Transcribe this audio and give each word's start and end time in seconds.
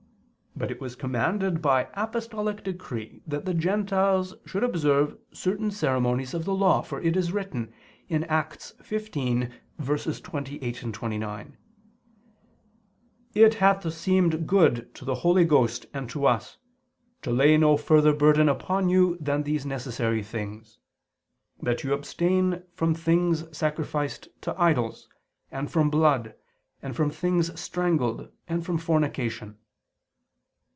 But 0.53 0.69
it 0.69 0.81
was 0.81 0.95
commanded 0.97 1.59
by 1.61 1.87
apostolic 1.95 2.61
decree 2.63 3.23
that 3.25 3.45
the 3.45 3.53
Gentiles 3.53 4.35
should 4.45 4.63
observe 4.65 5.17
certain 5.31 5.71
ceremonies 5.71 6.33
of 6.35 6.43
the 6.45 6.53
Law: 6.53 6.81
for 6.81 6.99
it 7.01 7.15
is 7.17 7.31
written 7.31 7.73
(Acts 8.11 8.73
15:28, 8.83 10.91
29): 10.93 11.57
"It 13.33 13.53
hath 13.55 13.93
seemed 13.93 14.45
good 14.45 14.93
to 14.93 15.03
the 15.05 15.15
Holy 15.15 15.45
Ghost 15.45 15.85
and 15.95 16.07
to 16.11 16.25
us, 16.27 16.57
to 17.23 17.31
lay 17.31 17.55
no 17.57 17.75
further 17.77 18.11
burden 18.13 18.47
upon 18.49 18.89
you 18.89 19.17
than 19.19 19.41
these 19.43 19.65
necessary 19.65 20.21
things: 20.21 20.77
that 21.61 21.83
you 21.85 21.93
abstain 21.93 22.61
from 22.75 22.93
things 22.93 23.45
sacrificed 23.57 24.27
to 24.41 24.61
idols, 24.61 25.07
and 25.49 25.71
from 25.71 25.89
blood, 25.89 26.35
and 26.83 26.93
from 26.95 27.09
things 27.09 27.57
strangled, 27.59 28.27
and 28.47 28.63
from 28.65 28.77
fornication." 28.77 29.57